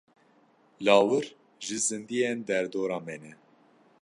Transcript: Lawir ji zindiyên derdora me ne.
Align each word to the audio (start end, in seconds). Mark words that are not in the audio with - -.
Lawir 0.85 1.25
ji 1.65 1.77
zindiyên 1.87 2.37
derdora 2.47 2.99
me 3.05 3.15
ne. 3.23 3.31